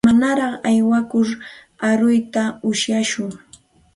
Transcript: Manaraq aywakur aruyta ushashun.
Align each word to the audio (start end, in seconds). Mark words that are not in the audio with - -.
Manaraq 0.07 0.53
aywakur 0.69 1.27
aruyta 1.87 2.43
ushashun. 2.69 3.31